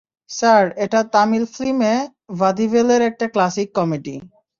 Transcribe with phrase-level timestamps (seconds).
[0.29, 1.93] Sir, এটা তামিল ফিল্মে
[2.39, 4.15] ভাদিভেলের একটা ক্লাসিক কমেডি।